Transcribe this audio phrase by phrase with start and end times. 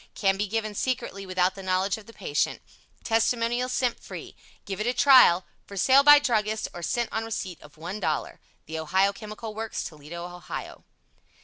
[0.15, 2.63] Can be given Secretly without the knowledge of the patient.
[3.03, 4.35] Testimonials SENT FREE.
[4.65, 5.45] Give it a Trial.
[5.67, 8.39] For sale by Druggists, or sent on receipt of $1.00.
[8.65, 10.85] THE OHIO CHEMICAL WORKS TOLEDO, OHIO.